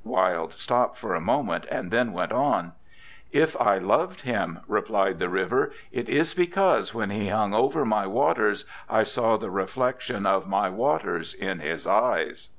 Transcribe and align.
"'Wilde 0.16 0.52
stopped 0.52 0.98
for 0.98 1.14
a 1.14 1.22
moment, 1.22 1.64
and 1.70 1.90
then 1.90 2.12
went 2.12 2.30
on: 2.30 2.72
'"If 3.32 3.58
I 3.58 3.78
loved 3.78 4.20
him," 4.20 4.60
replied 4.68 5.18
the 5.18 5.30
River, 5.30 5.72
"it 5.90 6.06
is 6.10 6.34
because 6.34 6.92
when 6.92 7.08
he 7.08 7.28
hung 7.28 7.54
over 7.54 7.82
my 7.86 8.06
waters 8.06 8.66
I 8.90 9.04
saw 9.04 9.38
the 9.38 9.48
reflection 9.50 10.26
of 10.26 10.46
my 10.46 10.68
waters 10.68 11.32
in 11.32 11.60
his 11.60 11.86
eyes."' 11.86 12.50